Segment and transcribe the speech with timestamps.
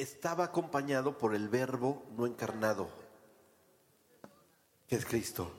[0.00, 2.88] estaba acompañado por el verbo no encarnado,
[4.86, 5.52] que es Cristo,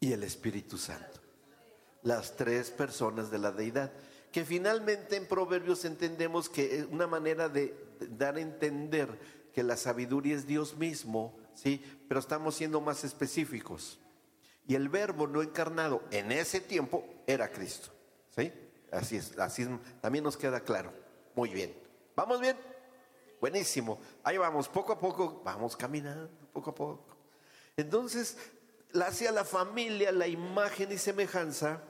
[0.00, 1.20] y el Espíritu Santo.
[2.02, 3.92] Las tres personas de la deidad,
[4.32, 7.74] que finalmente en Proverbios entendemos que es una manera de
[8.10, 9.18] dar a entender
[9.52, 11.84] que la sabiduría es Dios mismo, ¿sí?
[12.08, 14.00] Pero estamos siendo más específicos.
[14.66, 17.90] Y el verbo no encarnado en ese tiempo era Cristo,
[18.34, 18.52] ¿sí?
[18.90, 19.66] Así es, así
[20.00, 20.92] también nos queda claro.
[21.34, 21.74] Muy bien.
[22.14, 22.56] ¿Vamos bien?
[23.42, 23.98] Buenísimo.
[24.22, 27.04] Ahí vamos, poco a poco, vamos caminando, poco a poco.
[27.76, 28.36] Entonces,
[28.94, 31.82] hacia la familia la imagen y semejanza,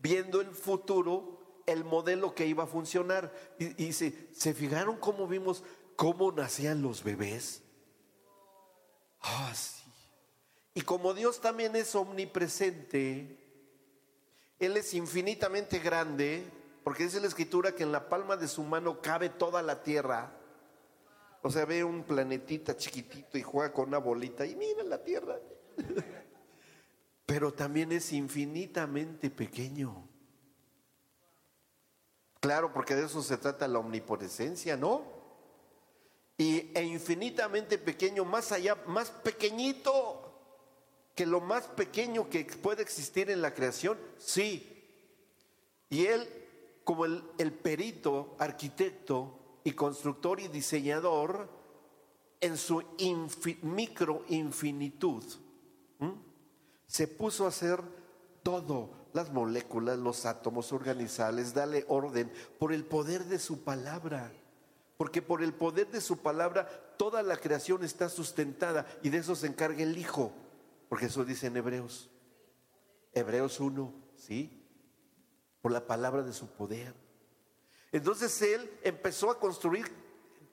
[0.00, 3.32] viendo el futuro, el modelo que iba a funcionar.
[3.58, 5.64] Y, se, se fijaron cómo vimos
[5.96, 7.62] cómo nacían los bebés.
[9.22, 9.82] Ah, sí.
[10.74, 13.34] Y como Dios también es omnipresente,
[14.58, 16.44] Él es infinitamente grande,
[16.84, 20.42] porque dice la escritura que en la palma de su mano cabe toda la tierra.
[21.46, 25.38] O sea, ve un planetita chiquitito y juega con una bolita y mira la tierra.
[27.24, 30.08] Pero también es infinitamente pequeño.
[32.40, 35.04] Claro, porque de eso se trata la omnipotencia, ¿no?
[36.36, 40.22] y, e infinitamente pequeño, más allá, más pequeñito
[41.14, 44.84] que lo más pequeño que puede existir en la creación, sí.
[45.90, 46.28] Y él,
[46.82, 51.48] como el, perito, arquitecto y constructor y diseñador,
[52.40, 52.82] en su
[53.62, 55.24] micro infinitud,
[56.86, 57.80] se puso a hacer
[58.44, 64.32] todo, las moléculas, los átomos, organizales, darle orden por el poder de su palabra
[64.96, 69.34] porque por el poder de su palabra toda la creación está sustentada y de eso
[69.34, 70.32] se encarga el Hijo,
[70.88, 72.08] porque eso dice en Hebreos.
[73.12, 74.62] Hebreos 1, ¿sí?
[75.60, 76.94] Por la palabra de su poder.
[77.92, 79.86] Entonces Él empezó a construir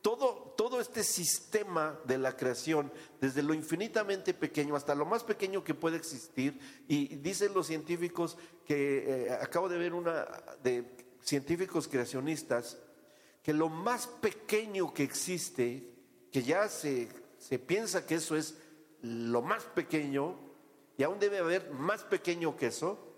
[0.02, 5.64] todo, todo este sistema de la creación, desde lo infinitamente pequeño hasta lo más pequeño
[5.64, 6.59] que puede existir.
[6.88, 10.26] Y dicen los científicos que eh, acabo de ver una
[10.61, 10.86] de
[11.21, 12.77] científicos creacionistas
[13.42, 15.89] que lo más pequeño que existe,
[16.32, 18.55] que ya se, se piensa que eso es
[19.02, 20.39] lo más pequeño,
[20.98, 23.14] y aún debe haber más pequeño que eso,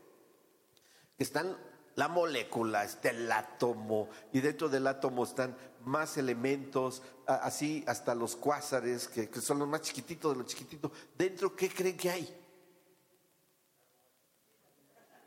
[1.20, 1.56] están
[1.96, 8.36] la molécula, está el átomo, y dentro del átomo están más elementos, así hasta los
[8.36, 10.92] cuásares, que, que son los más chiquititos de los chiquititos.
[11.18, 12.42] ¿Dentro qué creen que hay?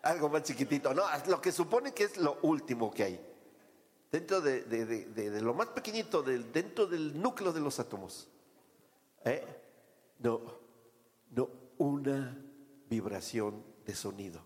[0.02, 0.94] Algo más chiquitito.
[0.94, 3.28] No, lo que supone que es lo último que hay
[4.10, 8.28] dentro de, lo más pequeñito, dentro del núcleo de los átomos.
[9.24, 9.44] ¿Eh?
[10.20, 10.40] No,
[11.30, 11.48] no,
[11.78, 12.36] una
[12.88, 14.42] vibración de sonido.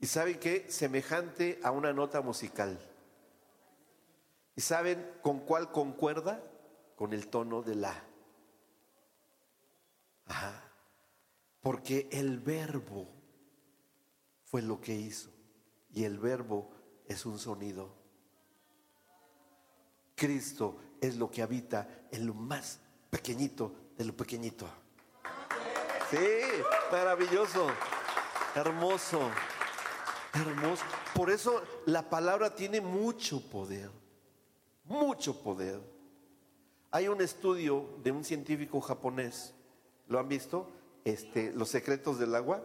[0.00, 0.66] ¿Y saben qué?
[0.70, 2.78] Semejante a una nota musical.
[4.56, 6.42] ¿Y saben con cuál concuerda?
[6.96, 7.94] Con el tono de la.
[10.26, 10.64] Ajá.
[11.60, 13.08] Porque el verbo
[14.44, 15.30] fue lo que hizo.
[15.92, 16.70] Y el verbo
[17.06, 17.94] es un sonido.
[20.14, 24.66] Cristo es lo que habita en lo más pequeñito de lo pequeñito.
[26.10, 26.18] Sí,
[26.90, 27.68] maravilloso,
[28.54, 29.30] hermoso,
[30.34, 30.84] hermoso.
[31.14, 33.90] Por eso la palabra tiene mucho poder,
[34.84, 35.80] mucho poder.
[36.90, 39.54] Hay un estudio de un científico japonés,
[40.08, 40.68] ¿lo han visto?
[41.04, 42.62] Este, los secretos del agua,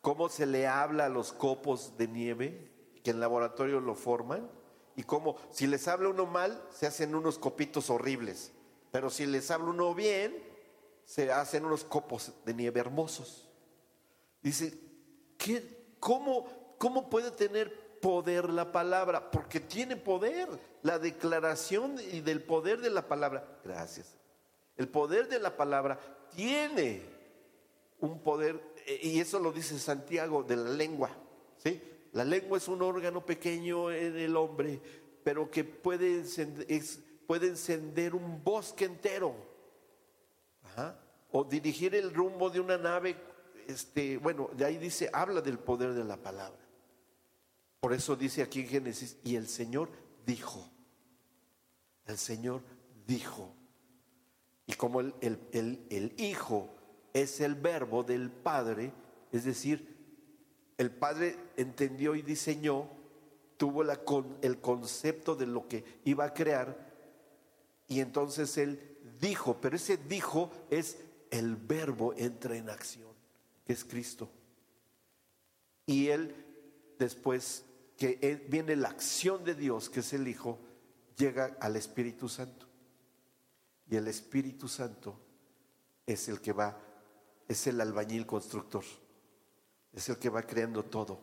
[0.00, 2.70] cómo se le habla a los copos de nieve,
[3.02, 4.48] que en laboratorio lo forman
[4.98, 8.50] y como si les habla uno mal, se hacen unos copitos horribles,
[8.90, 10.36] pero si les habla uno bien,
[11.04, 13.48] se hacen unos copos de nieve hermosos.
[14.42, 14.76] Dice,
[15.36, 19.30] ¿qué, cómo, ¿cómo puede tener poder la palabra?
[19.30, 20.48] Porque tiene poder,
[20.82, 23.60] la declaración y del poder de la palabra.
[23.64, 24.16] Gracias.
[24.76, 25.98] El poder de la palabra
[26.34, 27.02] tiene
[28.00, 28.60] un poder,
[29.02, 31.10] y eso lo dice Santiago, de la lengua.
[31.58, 31.82] ¿sí?
[32.12, 34.80] La lengua es un órgano pequeño en el hombre,
[35.22, 39.34] pero que puede encender, un bosque entero.
[41.32, 43.16] O dirigir el rumbo de una nave.
[43.68, 46.58] Este, bueno, de ahí dice, habla del poder de la palabra.
[47.78, 49.90] Por eso dice aquí en Génesis, y el Señor
[50.26, 50.68] dijo.
[52.06, 52.62] El Señor
[53.06, 53.54] dijo.
[54.66, 56.68] Y como el, Hijo
[57.12, 58.92] es el verbo del Padre,
[59.30, 59.96] es decir,
[60.76, 62.88] el padre entendió y diseñó,
[63.56, 66.88] tuvo el concepto de lo que iba a crear
[67.88, 70.98] y entonces él dijo, pero ese dijo es
[71.30, 73.10] el verbo entra en acción,
[73.68, 74.28] es Cristo.
[75.86, 76.34] Y él
[76.98, 77.64] después
[77.96, 80.58] que viene la acción de Dios, que es el Hijo,
[81.16, 82.66] llega al Espíritu Santo.
[83.90, 85.18] Y el Espíritu Santo
[86.06, 86.78] es el que va,
[87.46, 88.84] es el albañil constructor,
[89.92, 91.20] es el que va creando todo.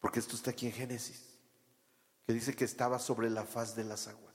[0.00, 1.38] Porque esto está aquí en Génesis,
[2.26, 4.32] que dice que estaba sobre la faz de las aguas.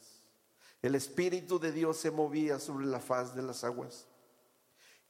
[0.81, 4.07] El Espíritu de Dios se movía sobre la faz de las aguas.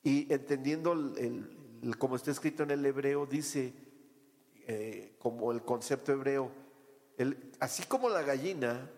[0.07, 3.73] Y entendiendo el, como está escrito en el hebreo, dice,
[4.65, 6.49] eh, como el concepto hebreo,
[7.59, 8.89] así como la gallina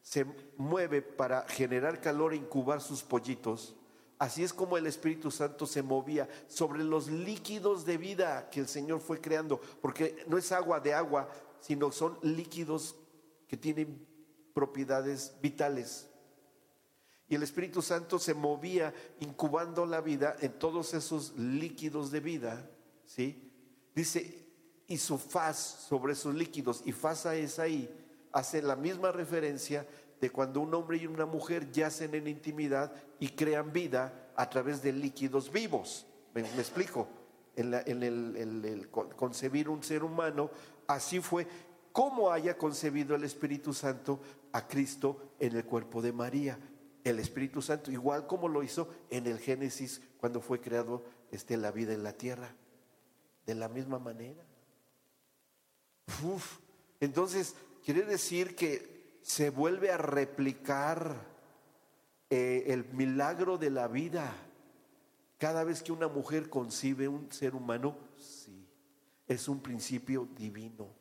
[0.00, 0.24] se
[0.56, 3.76] mueve para generar calor e incubar sus pollitos,
[4.18, 8.66] así es como el Espíritu Santo se movía sobre los líquidos de vida que el
[8.66, 11.28] Señor fue creando, porque no es agua de agua,
[11.60, 12.96] sino son líquidos
[13.46, 14.06] que tienen
[14.54, 16.09] propiedades vitales.
[17.30, 22.68] Y el Espíritu Santo se movía incubando la vida en todos esos líquidos de vida,
[23.06, 23.48] ¿sí?
[23.94, 24.46] Dice,
[24.88, 25.56] y su faz
[25.88, 27.88] sobre esos líquidos, y faz es ahí,
[28.32, 29.86] hace la misma referencia
[30.20, 34.82] de cuando un hombre y una mujer yacen en intimidad y crean vida a través
[34.82, 36.06] de líquidos vivos.
[36.34, 37.06] ¿Me, explico?
[37.54, 37.72] En,
[38.02, 40.50] el, concebir un ser humano,
[40.88, 41.46] así fue
[41.92, 44.18] como haya concebido el Espíritu Santo
[44.50, 46.58] a Cristo en el cuerpo de María.
[47.04, 51.70] El Espíritu Santo, igual como lo hizo en el Génesis cuando fue creado este, la
[51.70, 52.54] vida en la tierra.
[53.46, 54.44] De la misma manera.
[57.00, 57.54] Entonces,
[57.84, 61.16] quiere decir que se vuelve a replicar
[62.28, 64.32] eh, el milagro de la vida.
[65.38, 68.66] Cada vez que una mujer concibe un ser humano, sí,
[69.26, 70.99] es un principio divino.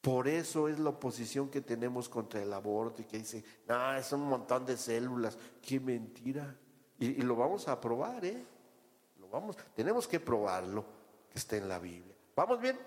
[0.00, 4.12] Por eso es la oposición que tenemos contra el aborto y que dice, no, es
[4.12, 6.54] un montón de células, qué mentira.
[6.98, 8.44] Y, y, lo vamos a probar, ¿eh?
[9.20, 10.84] Lo vamos, tenemos que probarlo,
[11.30, 12.14] que está en la Biblia.
[12.36, 12.78] ¿Vamos bien?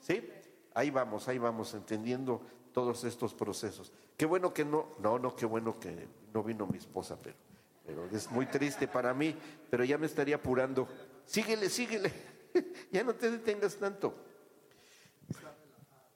[0.00, 0.26] ¿Sí?
[0.74, 2.40] Ahí vamos, ahí vamos, entendiendo
[2.72, 3.92] todos estos procesos.
[4.16, 7.36] Qué bueno que no, no, no, qué bueno que no vino mi esposa, pero,
[7.84, 9.36] pero es muy triste para mí,
[9.70, 10.88] pero ya me estaría apurando.
[11.26, 12.12] Síguele, síguele,
[12.90, 14.14] ya no te detengas tanto.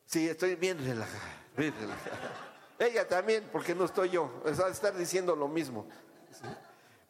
[0.06, 2.52] Sí, estoy bien relajada, bien relajada.
[2.78, 5.86] Ella también, porque no estoy yo, a estar diciendo lo mismo.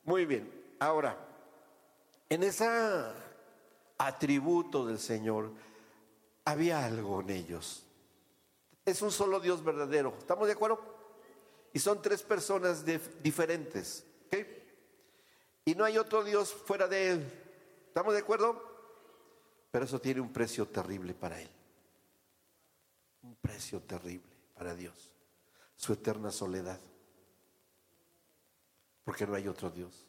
[0.04, 1.16] Muy bien, ahora,
[2.28, 2.66] en ese
[3.98, 5.52] atributo del Señor,
[6.44, 7.84] había algo en ellos.
[8.84, 10.14] Es un solo Dios verdadero.
[10.19, 10.81] ¿Estamos de acuerdo?
[11.72, 12.84] Y son tres personas
[13.22, 14.04] diferentes.
[15.64, 17.32] Y no hay otro Dios fuera de Él.
[17.88, 18.62] ¿Estamos de acuerdo?
[19.72, 21.50] Pero eso tiene un precio terrible para Él.
[23.26, 25.12] Un precio terrible para Dios.
[25.75, 26.81] Su eterna soledad.
[29.05, 30.06] Porque no hay otro Dios.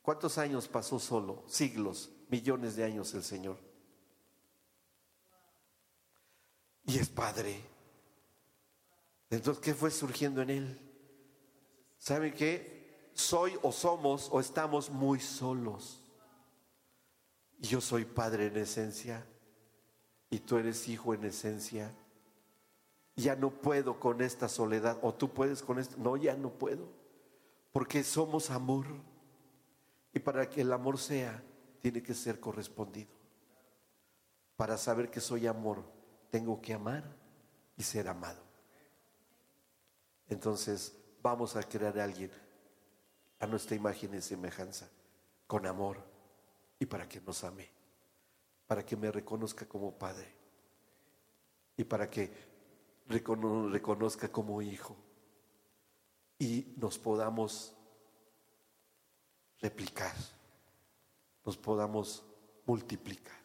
[0.00, 1.44] ¿Cuántos años pasó solo?
[1.46, 3.58] Siglos, millones de años el Señor.
[6.90, 7.60] y es Padre.
[9.30, 10.80] Entonces, ¿qué fue surgiendo en él?
[11.98, 13.10] ¿Saben qué?
[13.14, 16.02] Soy o somos o estamos muy solos.
[17.58, 19.24] Y yo soy Padre en esencia
[20.30, 21.92] y tú eres hijo en esencia.
[23.16, 25.96] Ya no puedo con esta soledad o tú puedes con esto.
[25.98, 26.88] No, ya no puedo.
[27.72, 28.86] Porque somos amor.
[30.14, 31.42] Y para que el amor sea,
[31.80, 33.10] tiene que ser correspondido.
[34.56, 35.84] Para saber que soy amor,
[36.30, 37.04] tengo que amar
[37.76, 38.42] y ser amado.
[40.28, 42.30] Entonces vamos a crear a alguien
[43.40, 44.88] a nuestra imagen y semejanza,
[45.46, 45.96] con amor
[46.78, 47.68] y para que nos ame,
[48.70, 50.32] para que me reconozca como padre
[51.76, 52.30] y para que
[53.08, 54.94] reconozca como hijo
[56.38, 57.74] y nos podamos
[59.60, 60.14] replicar,
[61.44, 62.22] nos podamos
[62.64, 63.40] multiplicar.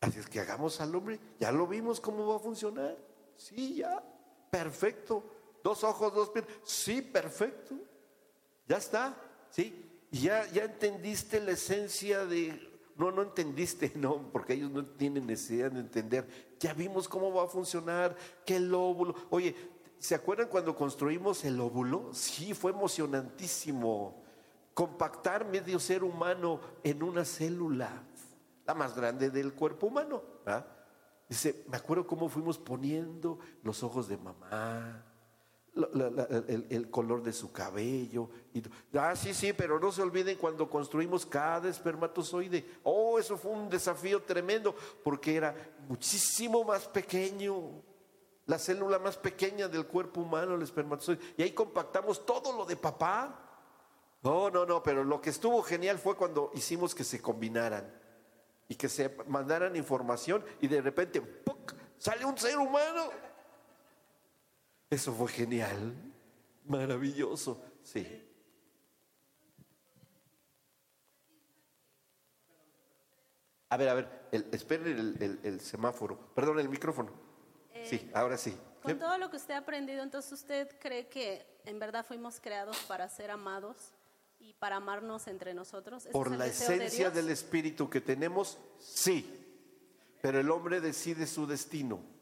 [0.00, 2.96] Así es que hagamos al hombre, ya lo vimos cómo va a funcionar.
[3.36, 4.00] Sí, ya,
[4.48, 5.24] perfecto.
[5.64, 6.44] Dos ojos, dos pies.
[6.62, 7.74] Sí, perfecto.
[8.64, 9.20] Ya está,
[9.50, 10.06] ¿sí?
[10.12, 12.70] Ya, ya entendiste la esencia de...
[13.02, 16.54] No, no entendiste, no, porque ellos no tienen necesidad de entender.
[16.60, 18.14] Ya vimos cómo va a funcionar,
[18.46, 19.16] qué el óvulo.
[19.30, 19.56] Oye,
[19.98, 22.10] ¿se acuerdan cuando construimos el óvulo?
[22.12, 24.22] Sí, fue emocionantísimo.
[24.72, 28.04] Compactar medio ser humano en una célula
[28.64, 30.22] la más grande del cuerpo humano.
[31.28, 35.04] Dice, me acuerdo cómo fuimos poniendo los ojos de mamá,
[35.74, 38.28] el, color de su cabello.
[38.52, 38.62] Y,
[38.98, 42.64] ah, sí, sí, pero no se olviden cuando construimos cada espermatozoide.
[42.82, 45.54] Oh, eso fue un desafío tremendo porque era
[45.88, 47.82] muchísimo más pequeño.
[48.46, 51.20] La célula más pequeña del cuerpo humano, el espermatozoide.
[51.36, 53.38] Y ahí compactamos todo lo de papá.
[54.22, 57.92] No, no, no, pero lo que estuvo genial fue cuando hicimos que se combinaran
[58.68, 61.42] y que se mandaran información y de repente
[61.98, 63.31] sale un ser humano.
[64.92, 65.94] Eso fue genial,
[66.66, 68.06] maravilloso, sí.
[73.70, 77.10] A ver, a ver, el, esperen el, el, semáforo, perdón, el micrófono.
[77.84, 78.54] sí, eh, ahora sí.
[78.82, 82.76] Con todo lo que usted ha aprendido, entonces usted cree que en verdad fuimos creados
[82.80, 83.94] para ser amados
[84.40, 86.06] y para amarnos entre nosotros.
[86.12, 89.38] Por la esencia del Espíritu que tenemos, sí.
[90.20, 92.12] Pero el hombre decide su destino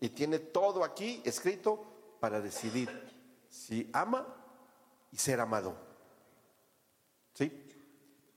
[0.00, 1.84] y tiene todo aquí escrito
[2.20, 2.88] para decidir
[3.48, 4.26] si ama
[5.10, 5.74] y ser amado.
[7.34, 7.52] ¿Sí?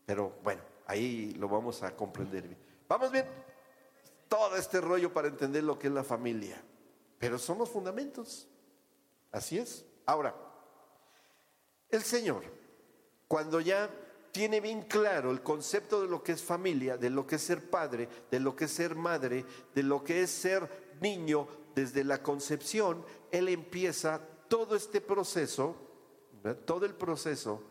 [0.06, 2.60] Pero bueno, ahí lo vamos a comprender bien.
[2.88, 3.26] Vamos bien.
[4.28, 6.62] Todo este rollo para entender lo que es la familia.
[7.20, 8.48] Pero son los fundamentos.
[9.32, 9.86] Así es.
[10.06, 10.36] Ahora,
[11.90, 12.44] el Señor,
[13.28, 13.90] cuando ya
[14.32, 17.70] tiene bien claro el concepto de lo que es familia, de lo que es ser
[17.70, 22.24] padre, de lo que es ser madre, de lo que es ser niño, desde la
[22.24, 25.76] concepción, Él empieza todo este proceso,
[26.66, 27.64] todo el proceso,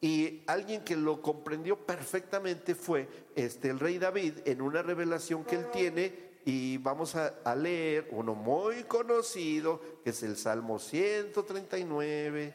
[0.00, 5.56] y alguien que lo comprendió perfectamente fue este, el rey David en una revelación que
[5.56, 12.54] él tiene y vamos a, leer uno muy conocido, que es el Salmo 139,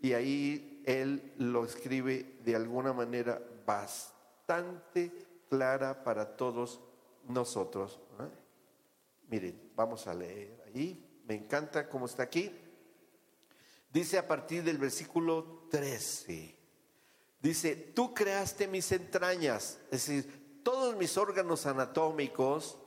[0.00, 5.12] y ahí él lo escribe de alguna manera bastante
[5.50, 6.80] clara para todos
[7.28, 8.00] nosotros.
[9.28, 12.50] Miren, vamos a leer ahí, me encanta cómo está aquí.
[13.92, 16.54] Dice a partir del versículo 13,
[17.40, 22.78] dice, tú creaste mis entrañas, es decir, todos mis órganos anatómicos,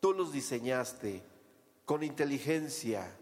[0.00, 1.22] Tú los diseñaste
[1.84, 3.16] con inteligencia.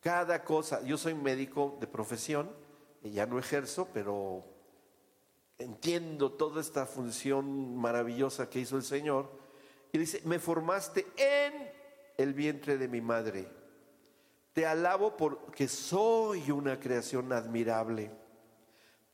[0.00, 2.50] Cada cosa, yo soy médico de profesión,
[3.02, 4.44] ya no ejerzo, pero
[5.58, 9.30] entiendo toda esta función maravillosa que hizo el Señor.
[9.92, 11.70] Y dice, me formaste en
[12.16, 13.48] el vientre de mi madre.
[14.52, 18.10] Te alabo porque soy una creación admirable.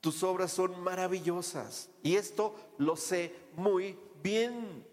[0.00, 1.90] Tus obras son maravillosas.
[2.02, 4.84] Y esto lo sé muy bien.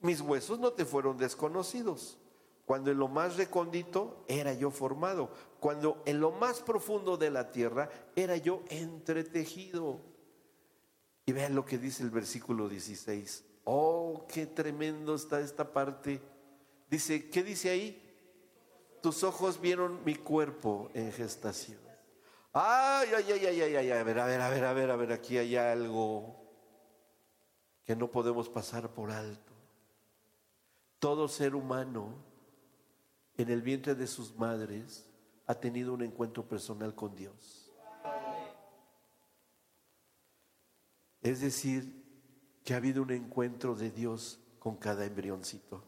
[0.00, 2.18] Mis huesos no te fueron desconocidos.
[2.66, 5.30] Cuando en lo más recóndito era yo formado.
[5.60, 10.00] Cuando en lo más profundo de la tierra era yo entretejido.
[11.24, 13.44] Y vean lo que dice el versículo 16.
[13.68, 16.22] Oh, qué tremendo está esta parte.
[16.88, 18.00] Dice, ¿qué dice ahí?
[19.02, 21.80] Tus ojos vieron mi cuerpo en gestación.
[22.52, 24.96] Ay, ay, ay, ay, ay, ay, a ver, a ver, a ver, a ver, a
[24.96, 26.36] ver, aquí hay algo
[27.84, 29.52] que no podemos pasar por alto.
[31.00, 32.14] Todo ser humano
[33.36, 35.08] en el vientre de sus madres
[35.44, 37.72] ha tenido un encuentro personal con Dios.
[41.20, 41.95] Es decir,
[42.66, 45.84] que ha habido un encuentro de Dios con cada embrioncito.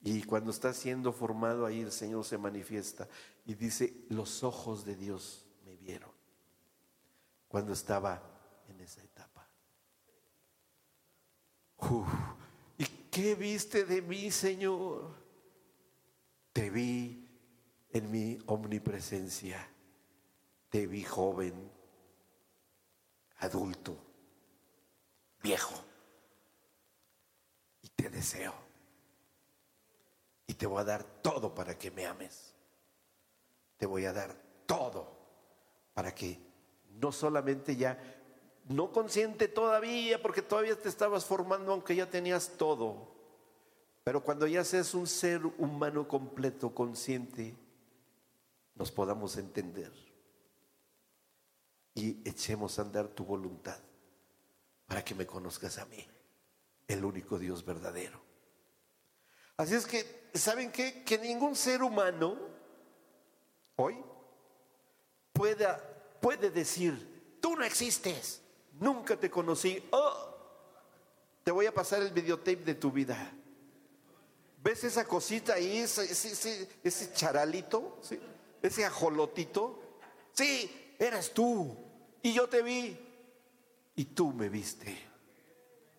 [0.00, 3.08] Y cuando está siendo formado ahí, el Señor se manifiesta
[3.44, 6.12] y dice, los ojos de Dios me vieron
[7.48, 8.22] cuando estaba
[8.68, 9.44] en esa etapa.
[13.10, 15.16] ¿qué viste de mí, Señor?
[16.52, 17.28] Te vi
[17.90, 19.68] en mi omnipresencia,
[20.70, 21.54] te vi joven,
[23.38, 24.13] adulto,
[25.44, 25.74] viejo,
[27.82, 28.54] y te deseo.
[30.46, 32.54] Y te voy a dar todo para que me ames.
[33.76, 34.34] Te voy a dar
[34.66, 35.06] todo
[35.92, 36.40] para que
[36.98, 37.98] no solamente ya
[38.68, 43.12] no consciente todavía, porque todavía te estabas formando aunque ya tenías todo.
[44.02, 47.54] Pero cuando ya seas un ser humano completo, consciente,
[48.74, 49.92] nos podamos entender
[51.94, 53.78] y echemos a andar tu voluntad
[54.86, 56.06] para que me conozcas a mí,
[56.88, 58.20] el único Dios verdadero.
[59.56, 61.04] Así es que, ¿saben qué?
[61.04, 62.38] Que ningún ser humano
[63.76, 63.96] hoy
[65.32, 65.78] pueda,
[66.20, 68.40] puede decir, tú no existes
[68.80, 69.82] nunca te conocí.
[69.90, 70.34] Oh,
[71.42, 73.32] te voy a pasar el videotape de tu vida.
[74.62, 78.00] ¿Ves esa cosita ahí, ese, ese, charalito,
[78.62, 79.80] ese ajolotito?
[80.32, 81.76] Sí, eras tú.
[82.22, 82.98] Y yo te vi.
[83.96, 84.96] Y tú me viste.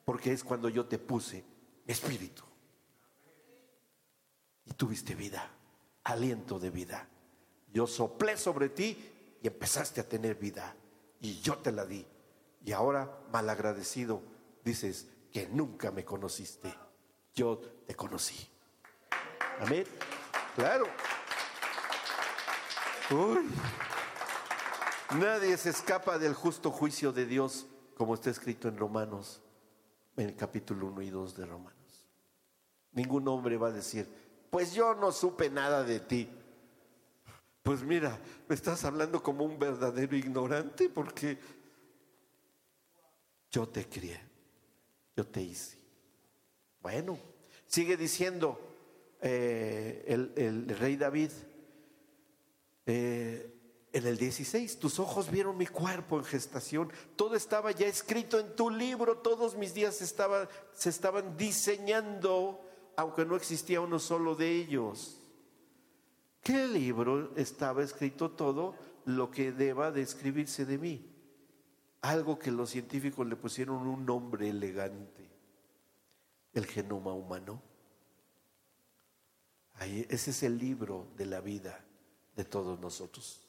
[0.04, 1.44] Porque es cuando yo te puse
[1.88, 2.44] espíritu.
[4.66, 5.50] Y tuviste vida,
[6.04, 7.08] aliento de vida.
[7.74, 10.76] Yo soplé sobre ti y empezaste a tener vida.
[11.22, 12.06] Y yo te la di
[12.66, 14.24] y ahora, malagradecido,
[14.64, 16.76] dices que nunca me conociste.
[17.36, 18.50] Yo te conocí.
[19.60, 19.86] Amén.
[20.56, 20.88] Claro.
[23.12, 23.48] Uy.
[25.20, 29.42] Nadie se escapa del justo juicio de Dios, como está escrito en Romanos,
[30.18, 32.08] en el capítulo 1 y 2 de Romanos.
[32.92, 34.08] Ningún hombre va a decir,
[34.50, 36.30] Pues yo no supe nada de ti.
[37.64, 41.38] Pues mira, me estás hablando como un verdadero ignorante porque
[43.52, 44.22] yo te crié,
[45.16, 45.78] yo te hice.
[46.82, 47.18] Bueno,
[47.66, 48.60] sigue diciendo
[49.22, 51.32] eh, el, rey David
[52.86, 53.55] eh,
[53.96, 58.54] en el 16, tus ojos vieron mi cuerpo en gestación, todo estaba ya escrito en
[58.54, 62.60] tu libro, todos mis días se estaban diseñando,
[62.98, 65.22] aunque no existía uno solo de ellos.
[66.44, 68.76] ¿Qué libro estaba escrito todo
[69.06, 71.10] lo que deba de escribirse de mí?
[72.02, 75.26] Algo que los científicos le pusieron un nombre elegante,
[76.52, 77.62] el genoma humano.
[79.76, 81.80] Ahí, ese es el libro de la vida
[82.36, 83.45] de todos nosotros.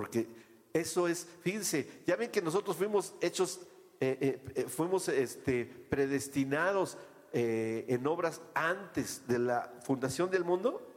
[0.00, 0.26] Porque
[0.72, 3.60] eso es, fíjense, ya ven que nosotros fuimos hechos,
[4.00, 6.96] eh, eh, eh, fuimos este, predestinados
[7.32, 10.90] en obras antes de la fundación del mundo.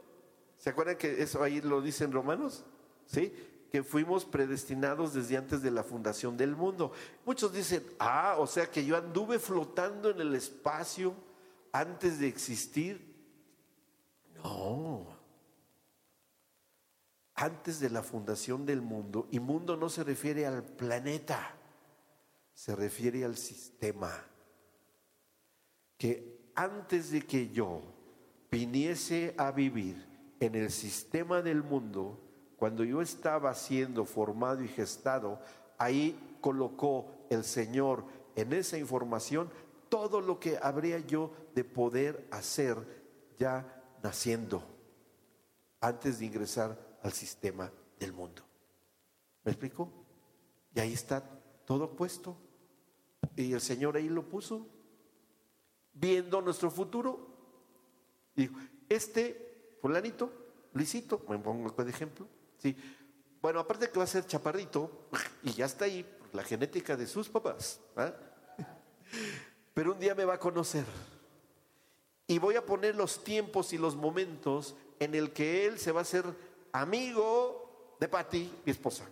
[0.56, 2.64] ¿Se acuerdan que eso ahí lo dicen Romanos?
[3.04, 3.30] ¿Sí?
[3.70, 6.92] Que fuimos predestinados desde antes de la fundación del mundo.
[7.26, 11.14] Muchos dicen, ah, o sea que yo anduve flotando en el espacio
[11.72, 13.14] antes de existir.
[14.42, 15.13] No.
[17.34, 21.54] Antes de la fundación del mundo, y mundo no se refiere al planeta,
[22.52, 24.12] se refiere al sistema.
[25.98, 27.82] Que antes de que yo
[28.50, 32.20] viniese a vivir, en el sistema del mundo,
[32.56, 35.40] cuando yo estaba siendo formado y gestado,
[35.78, 38.04] ahí colocó el Señor
[38.36, 39.50] en esa información
[39.88, 42.76] todo lo que habría yo de poder hacer
[43.38, 44.62] ya naciendo
[45.80, 48.42] antes de ingresar al sistema del mundo.
[49.44, 49.92] ¿Me explico?
[50.74, 51.22] Y ahí está
[51.64, 52.36] todo puesto.
[53.36, 54.66] Y el Señor ahí lo puso,
[55.92, 57.28] viendo nuestro futuro.
[58.34, 58.54] Dijo,
[58.88, 60.32] este fulanito,
[60.72, 62.26] Luisito, me pongo de ejemplo,
[62.58, 62.76] ¿sí?
[63.40, 65.08] Bueno, aparte que va a ser chaparrito,
[65.42, 67.80] y ya está ahí, la genética de sus papás,
[69.74, 70.84] pero un día me va a conocer.
[72.26, 76.00] Y voy a poner los tiempos y los momentos en el que él se va
[76.00, 76.24] a hacer
[76.74, 79.04] amigo de Patti, mi esposa.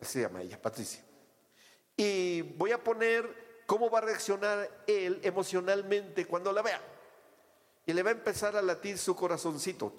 [0.00, 1.02] Se llama ella, Patricia.
[1.96, 6.80] Y voy a poner cómo va a reaccionar él emocionalmente cuando la vea
[7.84, 9.92] y le va a empezar a latir su corazoncito.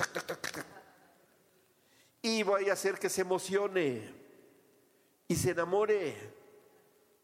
[2.22, 4.14] y voy a hacer que se emocione
[5.28, 6.16] y se enamore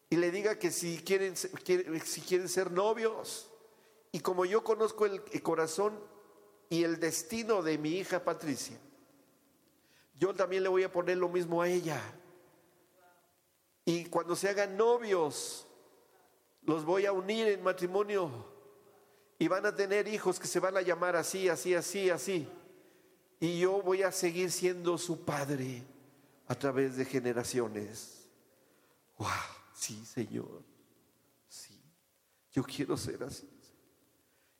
[0.09, 3.49] y le diga que si quieren, si quieren ser novios.
[4.11, 5.99] Y como yo conozco el corazón
[6.69, 8.77] y el destino de mi hija Patricia,
[10.23, 12.01] yo también le voy a poner lo mismo a ella.
[13.83, 15.67] Y cuando se hagan novios,
[16.61, 18.31] los voy a unir en matrimonio
[19.37, 22.47] y van a tener hijos que se van a llamar así, así, así, así.
[23.41, 25.83] Y yo voy a seguir siendo su padre
[26.47, 28.25] a través de generaciones.
[29.17, 29.27] ¡Wow!
[29.75, 30.63] Sí, Señor.
[31.49, 31.83] Sí.
[32.53, 33.49] Yo quiero ser así.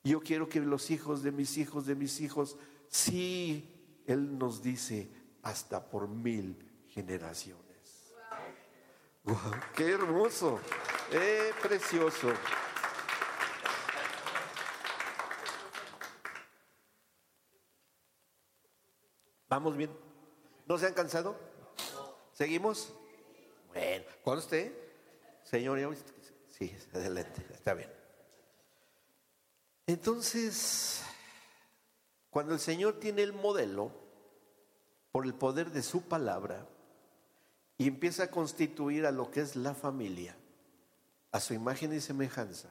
[0.03, 2.57] Yo quiero que los hijos de mis hijos, de mis hijos,
[2.89, 8.15] sí, Él nos dice, hasta por mil generaciones.
[9.75, 10.59] ¡Qué hermoso!
[11.11, 12.33] ¡Eh, precioso!
[19.47, 19.95] ¿Vamos bien?
[20.65, 21.37] ¿No se han cansado?
[22.31, 22.91] ¿Seguimos?
[23.67, 24.73] Bueno, ¿con usted?
[25.43, 25.95] Señor,
[26.49, 27.91] sí, adelante, está bien.
[29.85, 31.03] Entonces,
[32.29, 34.02] cuando el Señor tiene el modelo,
[35.13, 36.67] por el poder de su palabra,
[37.77, 40.35] y empieza a constituir a lo que es la familia,
[41.31, 42.69] a su imagen y semejanza,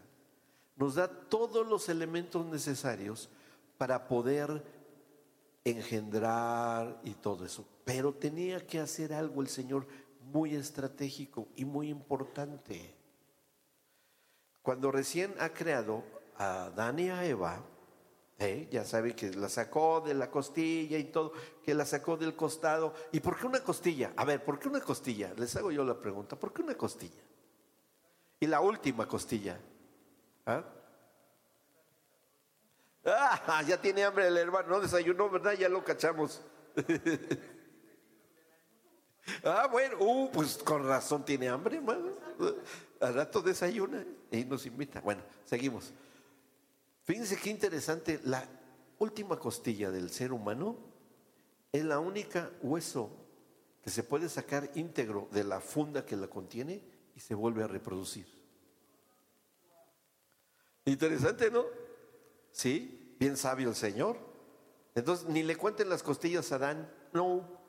[0.74, 3.30] nos da todos los elementos necesarios
[3.78, 4.60] para poder
[5.64, 7.64] engendrar y todo eso.
[7.84, 9.86] Pero tenía que hacer algo el Señor
[10.32, 12.92] muy estratégico y muy importante.
[14.62, 16.02] Cuando recién ha creado
[16.36, 17.62] a Adán y a Eva,
[18.42, 18.68] ¿eh?
[18.70, 21.32] ya sabe que la sacó de la costilla y todo,
[21.64, 22.94] que la sacó del costado.
[23.12, 24.12] ¿Y por qué una costilla?
[24.16, 25.32] A ver, ¿por qué una costilla?
[25.36, 27.22] Les hago yo la pregunta, ¿por qué una costilla?
[28.40, 29.58] Y la última costilla.
[30.46, 30.64] ¿Ah?
[33.04, 35.54] Ah, ya tiene hambre el hermano, no desayunó, ¿verdad?
[35.54, 36.40] Ya lo cachamos.
[39.44, 42.12] ah, bueno, uh, pues con razón tiene hambre, hermano.
[43.00, 45.00] Al rato desayuna y nos invita.
[45.00, 45.92] Bueno, seguimos.
[47.04, 48.46] Fíjense qué interesante, la
[48.98, 50.76] última costilla del ser humano
[51.72, 53.10] es la única hueso
[53.82, 56.82] que se puede sacar íntegro de la funda que la contiene
[57.16, 58.26] y se vuelve a reproducir.
[60.84, 61.64] Interesante, ¿no?
[62.52, 63.16] ¿Sí?
[63.18, 64.18] Bien sabio el Señor.
[64.94, 66.92] Entonces, ni le cuenten las costillas a Adán.
[67.12, 67.60] No.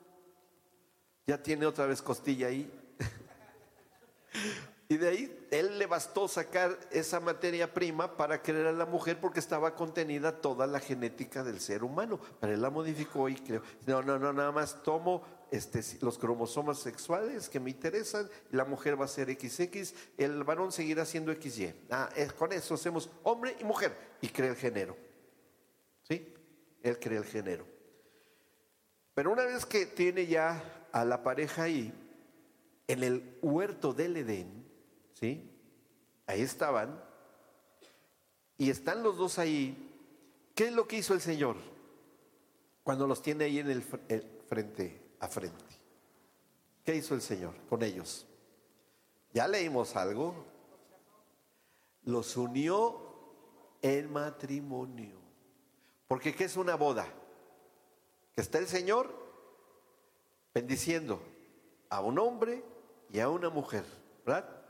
[1.26, 2.70] Ya tiene otra vez costilla ahí.
[4.86, 9.18] y de ahí, él le bastó sacar esa materia prima para crear a la mujer
[9.18, 12.20] porque estaba contenida toda la genética del ser humano.
[12.38, 13.62] Pero él la modificó y creó.
[13.86, 19.00] No, no, no, nada más tomo este, los cromosomas sexuales que me interesan, la mujer
[19.00, 21.86] va a ser XX, el varón seguirá siendo XY.
[21.90, 24.96] Ah, con eso hacemos hombre y mujer y crea el género.
[26.02, 26.34] ¿Sí?
[26.82, 27.66] Él crea el género.
[29.14, 31.92] Pero una vez que tiene ya a la pareja ahí,
[32.86, 34.63] en el huerto del Edén,
[35.14, 35.50] ¿sí?
[36.26, 37.02] Ahí estaban,
[38.56, 39.90] y están los dos ahí.
[40.54, 41.56] ¿Qué es lo que hizo el Señor
[42.82, 45.00] cuando los tiene ahí en el frente?
[45.28, 45.64] frente.
[46.84, 48.26] ¿Qué hizo el Señor con ellos?
[49.32, 50.34] Ya leímos algo.
[52.04, 53.00] Los unió
[53.80, 55.16] en matrimonio.
[56.06, 57.06] Porque ¿qué es una boda?
[58.34, 59.14] Que está el Señor
[60.52, 61.22] bendiciendo
[61.88, 62.62] a un hombre
[63.10, 63.84] y a una mujer,
[64.26, 64.63] ¿verdad?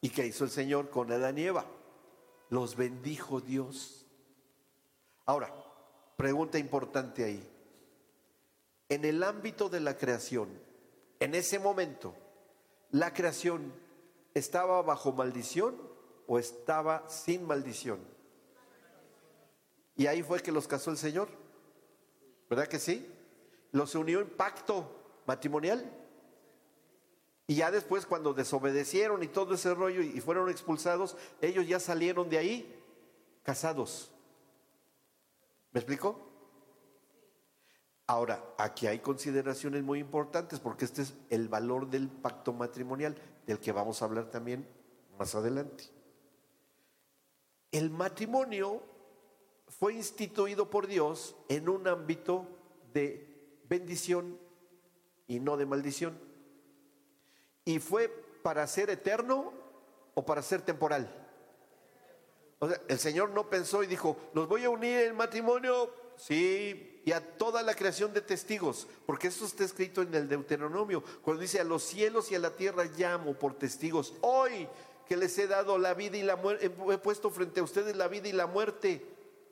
[0.00, 1.66] ¿Y qué hizo el Señor con Adán y Eva?
[2.50, 4.06] Los bendijo Dios.
[5.24, 5.52] Ahora,
[6.16, 7.52] pregunta importante ahí
[8.88, 10.48] en el ámbito de la creación,
[11.18, 12.14] en ese momento,
[12.90, 13.72] la creación
[14.34, 15.76] estaba bajo maldición
[16.26, 17.98] o estaba sin maldición.
[19.96, 21.28] Y ahí fue que los casó el Señor.
[22.48, 23.10] ¿Verdad que sí?
[23.72, 24.88] Los unió en pacto
[25.26, 25.90] matrimonial.
[27.46, 32.28] Y ya después cuando desobedecieron y todo ese rollo y fueron expulsados, ellos ya salieron
[32.28, 32.82] de ahí
[33.42, 34.12] casados.
[35.70, 36.26] ¿Me explico?
[38.08, 43.58] Ahora, aquí hay consideraciones muy importantes porque este es el valor del pacto matrimonial, del
[43.60, 44.68] que vamos a hablar también
[45.18, 45.84] más adelante.
[47.72, 48.82] El matrimonio
[49.68, 52.46] fue instituido por Dios en un ámbito
[52.92, 54.38] de bendición
[55.26, 56.18] y no de maldición.
[57.66, 58.08] Y fue
[58.42, 59.52] para ser eterno
[60.14, 61.06] o para ser temporal.
[62.58, 67.02] O sea, el Señor no pensó y dijo, los voy a unir en matrimonio, sí,
[67.04, 71.42] y a toda la creación de testigos, porque esto está escrito en el Deuteronomio, cuando
[71.42, 74.66] dice a los cielos y a la tierra llamo por testigos, hoy
[75.06, 78.08] que les he dado la vida y la muerte, he puesto frente a ustedes la
[78.08, 79.04] vida y la muerte,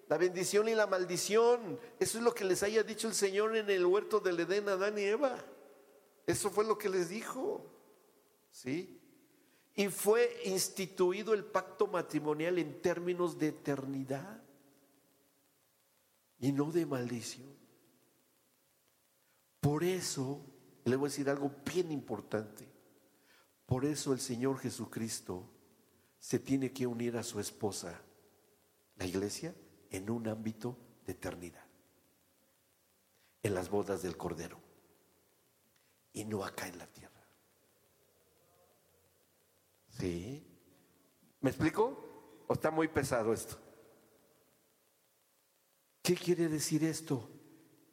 [0.09, 1.79] la bendición y la maldición.
[2.01, 4.73] Eso es lo que les haya dicho el Señor en el huerto del Edén a
[4.73, 5.37] Adán y Eva.
[6.27, 7.65] Eso fue lo que les dijo.
[8.55, 9.01] ¿Sí?
[9.75, 14.41] Y fue instituido el pacto matrimonial en términos de eternidad
[16.39, 17.53] y no de maldición.
[19.59, 20.41] Por eso,
[20.85, 22.69] le voy a decir algo bien importante.
[23.67, 25.51] Por eso el Señor Jesucristo
[26.21, 28.01] se tiene que unir a su esposa,
[28.95, 29.53] la iglesia,
[29.91, 31.67] en un ámbito de eternidad,
[33.43, 34.61] en las bodas del Cordero,
[36.13, 37.14] y no acá en la tierra.
[39.99, 40.43] ¿Sí?
[41.41, 42.45] ¿Me explico?
[42.47, 43.59] ¿O está muy pesado esto?
[46.03, 47.31] ¿Qué quiere decir esto?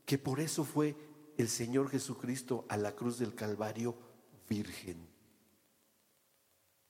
[0.05, 0.95] Que por eso fue
[1.37, 3.95] el Señor Jesucristo a la cruz del Calvario
[4.49, 5.07] virgen,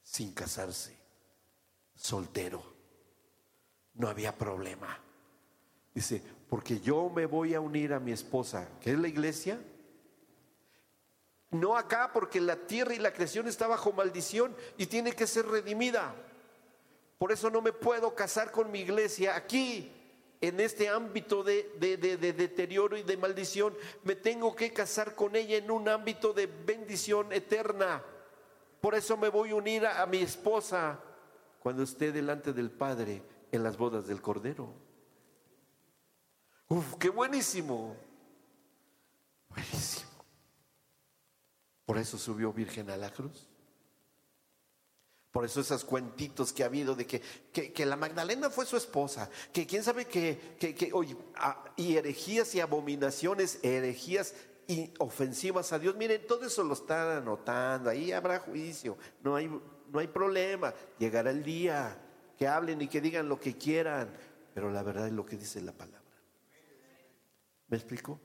[0.02, 0.98] sin casarse,
[1.94, 2.64] soltero.
[3.94, 5.00] No había problema.
[5.94, 9.62] Dice, porque yo me voy a unir a mi esposa, que es la iglesia.
[11.52, 15.46] No acá, porque la tierra y la creación está bajo maldición y tiene que ser
[15.46, 16.16] redimida.
[17.18, 19.92] Por eso no me puedo casar con mi iglesia aquí
[20.42, 25.70] en este ámbito de, deterioro y de maldición, me tengo que casar con ella en
[25.70, 28.04] un ámbito de bendición eterna.
[28.82, 31.00] Por eso me voy a unir a, a mi esposa
[31.60, 34.74] cuando esté delante del Padre en las bodas del Cordero.
[36.70, 37.96] Uf, qué buenísimo.
[39.50, 40.11] Buenísimo.
[41.86, 43.48] Por eso subió Virgen a la cruz.
[45.32, 47.22] Por eso esos cuentitos que ha habido de que,
[47.54, 51.16] que, la Magdalena fue su esposa, que quién sabe que, que, oye,
[51.78, 54.34] y herejías y abominaciones, herejías
[54.68, 55.96] y ofensivas a Dios.
[55.96, 61.32] Miren, todo eso lo están anotando, ahí habrá juicio, no hay, no hay problema, llegará
[61.32, 61.98] el día
[62.38, 64.14] que hablen y que digan lo que quieran,
[64.54, 66.02] pero la verdad es lo que dice la palabra.
[67.70, 68.20] ¿Me explico?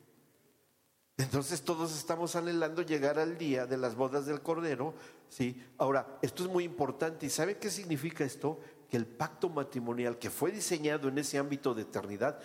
[1.19, 4.95] Entonces todos estamos anhelando llegar al día de las bodas del Cordero,
[5.31, 5.65] ¿sí?
[5.79, 8.61] Ahora, esto es muy importante y ¿sabe qué significa esto?
[8.91, 12.39] Que el pacto matrimonial que fue diseñado en ese ámbito de eternidad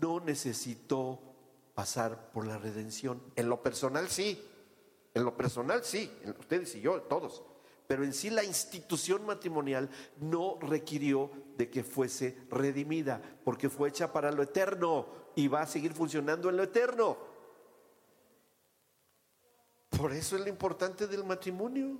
[0.00, 1.20] no necesitó
[1.74, 3.22] pasar por la redención.
[3.36, 4.42] En lo personal sí,
[5.12, 7.42] en lo personal sí, ustedes y yo, todos.
[7.86, 14.12] Pero en sí la institución matrimonial no requirió de que fuese redimida, porque fue hecha
[14.14, 15.06] para lo eterno
[15.36, 17.18] y va a seguir funcionando en lo eterno.
[20.04, 21.96] Por eso es lo importante del matrimonio.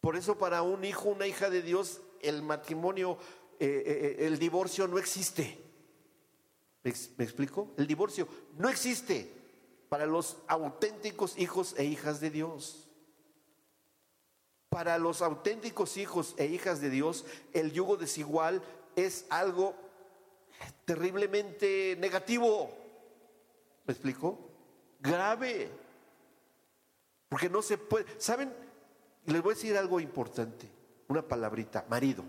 [0.00, 3.18] Por eso para un hijo, una hija de Dios, el matrimonio,
[3.60, 5.62] eh, eh, eh, el divorcio no existe.
[6.82, 7.74] ¿Me, ¿Me explico?
[7.76, 9.30] El divorcio no existe
[9.90, 12.88] para los auténticos hijos e hijas de Dios.
[14.70, 18.62] Para los auténticos hijos e hijas de Dios, el yugo desigual
[18.96, 19.74] es algo
[20.86, 22.70] terriblemente negativo.
[23.84, 24.38] ¿Me explico?
[25.00, 25.83] Grave.
[27.34, 28.06] Porque no se puede.
[28.20, 28.54] ¿Saben?
[29.26, 30.70] Les voy a decir algo importante.
[31.08, 31.84] Una palabrita.
[31.90, 32.22] Marido.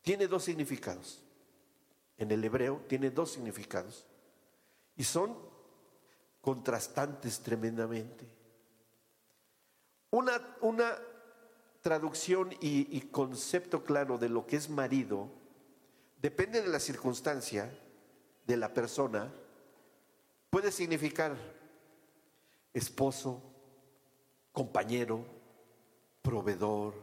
[0.00, 1.22] Tiene dos significados.
[2.18, 4.04] En el hebreo tiene dos significados.
[4.96, 5.38] Y son
[6.40, 8.26] contrastantes tremendamente.
[10.10, 10.98] Una, una
[11.80, 15.28] traducción y, y concepto claro de lo que es marido
[16.20, 17.72] depende de la circunstancia
[18.48, 19.32] de la persona.
[20.50, 21.36] Puede significar
[22.72, 23.42] esposo,
[24.52, 25.24] compañero,
[26.22, 26.94] proveedor,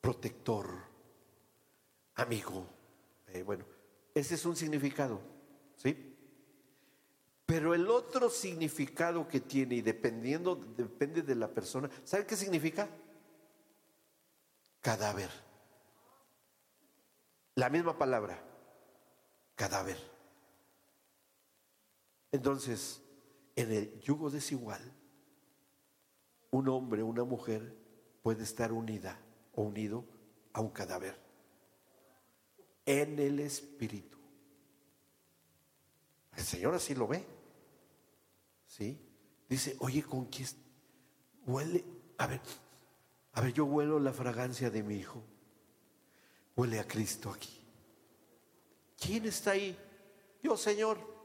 [0.00, 0.66] protector,
[2.14, 2.66] amigo.
[3.28, 3.64] Eh, bueno,
[4.14, 5.20] ese es un significado,
[5.76, 6.16] ¿sí?
[7.46, 12.88] Pero el otro significado que tiene, y dependiendo, depende de la persona, ¿sabe qué significa?
[14.82, 15.30] Cadáver.
[17.54, 18.38] La misma palabra,
[19.54, 19.96] cadáver.
[22.30, 23.00] Entonces,
[23.58, 24.80] en el yugo desigual,
[26.52, 27.76] un hombre, una mujer
[28.22, 29.20] puede estar unida
[29.52, 30.04] o unido
[30.52, 31.18] a un cadáver
[32.86, 34.16] en el espíritu.
[36.36, 37.26] El Señor así lo ve.
[38.64, 38.96] ¿Sí?
[39.48, 40.48] Dice, oye, ¿con quién
[41.44, 41.84] huele?
[42.18, 42.40] A ver,
[43.32, 45.20] a ver, yo huelo la fragancia de mi hijo.
[46.54, 47.60] Huele a Cristo aquí.
[48.96, 49.76] ¿Quién está ahí?
[50.44, 51.17] Yo, Señor.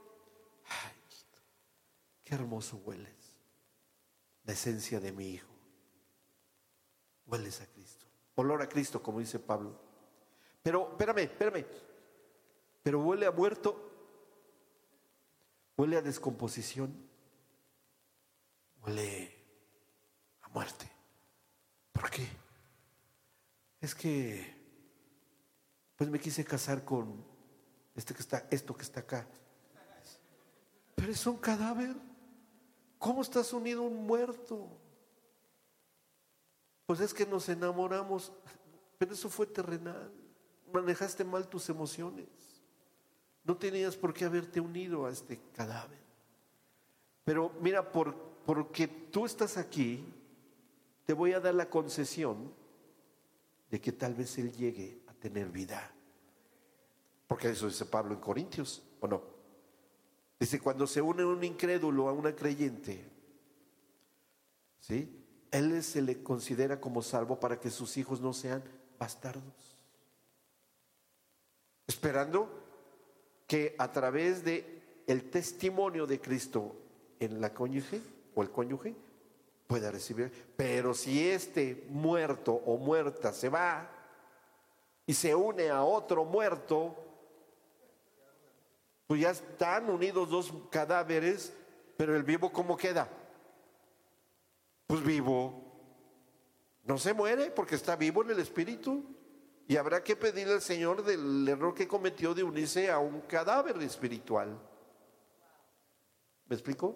[2.23, 3.37] Qué hermoso hueles.
[4.45, 5.53] La esencia de mi hijo.
[7.25, 8.05] Hueles a Cristo.
[8.35, 9.79] Olor a Cristo, como dice Pablo.
[10.61, 11.65] Pero, espérame, espérame.
[12.81, 13.91] Pero huele a muerto.
[15.77, 16.93] Huele a descomposición.
[18.81, 19.33] Huele
[20.41, 20.89] a muerte.
[21.91, 22.27] ¿Por qué?
[23.79, 24.55] Es que,
[25.95, 27.25] pues me quise casar con
[27.95, 29.27] este que está, esto que está acá.
[30.95, 31.95] Pero es un cadáver.
[33.03, 34.65] ¿Cómo estás unido a un muerto?
[36.85, 38.31] Pues es que nos enamoramos,
[38.97, 40.09] pero eso fue terrenal.
[40.71, 42.29] Manejaste mal tus emociones.
[43.43, 45.99] No tenías por qué haberte unido a este cadáver.
[47.25, 50.01] Pero mira, por, porque tú estás aquí,
[51.05, 52.53] te voy a dar la concesión
[53.69, 55.91] de que tal vez Él llegue a tener vida.
[57.27, 59.32] Porque eso dice Pablo en Corintios, ¿o no?
[60.43, 63.01] Dice, cuando se une un incrédulo a una creyente,
[64.81, 65.25] ¿sí?
[65.49, 68.61] Él se le considera como salvo para que sus hijos no sean
[68.99, 69.77] bastardos.
[71.87, 72.49] Esperando
[73.47, 76.75] que a través de el testimonio de Cristo
[77.21, 78.01] en la cónyuge
[78.35, 78.93] o el cónyuge
[79.65, 80.29] pueda recibir.
[80.57, 83.89] Pero si este muerto o muerta se va
[85.05, 87.12] y se une a otro muerto,
[89.13, 91.53] pues ya están unidos dos cadáveres,
[91.95, 93.07] pero el vivo ¿cómo queda?
[94.87, 95.53] Pues vivo.
[96.83, 99.03] No se muere porque está vivo en el espíritu.
[99.67, 103.79] Y habrá que pedirle al Señor del error que cometió de unirse a un cadáver
[103.83, 104.59] espiritual.
[106.47, 106.95] ¿Me explico?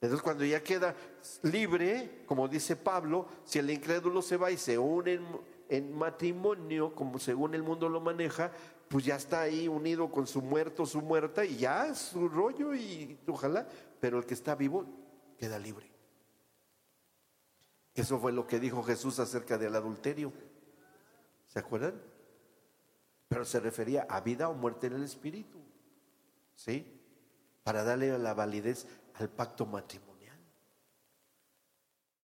[0.00, 0.96] Entonces cuando ya queda
[1.44, 5.26] libre, como dice Pablo, si el incrédulo se va y se une en,
[5.68, 8.50] en matrimonio, como según el mundo lo maneja,
[8.94, 13.18] pues ya está ahí unido con su muerto, su muerta, y ya su rollo y
[13.26, 13.66] ojalá,
[13.98, 14.86] pero el que está vivo
[15.36, 15.90] queda libre.
[17.92, 20.32] Eso fue lo que dijo Jesús acerca del adulterio.
[21.48, 22.00] ¿Se acuerdan?
[23.26, 25.58] Pero se refería a vida o muerte en el espíritu.
[26.54, 26.86] ¿Sí?
[27.64, 30.03] Para darle la validez al pacto matrimonial.